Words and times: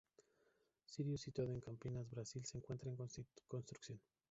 Sirius, 0.87 1.21
situado 1.21 1.53
en 1.53 1.59
Campinas, 1.61 2.09
Brasil, 2.09 2.43
se 2.43 2.57
encuentra 2.57 2.89
en 2.89 2.95
construcción. 2.95 4.01